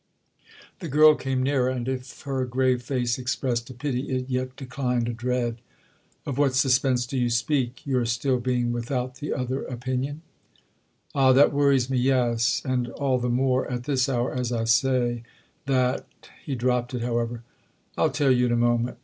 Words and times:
The 0.79 0.87
girl 0.87 1.13
came 1.13 1.43
nearer, 1.43 1.69
and 1.69 1.87
if 1.87 2.21
her 2.23 2.43
grave 2.45 2.81
face 2.81 3.19
expressed 3.19 3.69
a 3.69 3.73
pity 3.75 4.09
it 4.09 4.31
yet 4.31 4.55
declined 4.55 5.07
a 5.07 5.13
dread. 5.13 5.61
"Of 6.25 6.39
what 6.39 6.55
suspense 6.55 7.05
do 7.05 7.19
you 7.19 7.29
speak? 7.29 7.85
Your 7.85 8.05
still 8.07 8.39
being 8.39 8.71
without 8.71 9.17
the 9.17 9.31
other 9.31 9.61
opinion—?" 9.61 10.23
"Ah, 11.13 11.33
that 11.33 11.53
worries 11.53 11.87
me, 11.87 11.99
yes; 11.99 12.63
and 12.65 12.87
all 12.89 13.19
the 13.19 13.29
more, 13.29 13.69
at 13.71 13.83
this 13.83 14.09
hour, 14.09 14.33
as 14.33 14.51
I 14.51 14.63
say, 14.63 15.21
that—" 15.67 16.07
He 16.43 16.55
dropped 16.55 16.95
it, 16.95 17.03
however: 17.03 17.43
"I'll 17.95 18.09
tell 18.09 18.31
you 18.31 18.47
in 18.47 18.51
a 18.53 18.57
moment! 18.57 18.97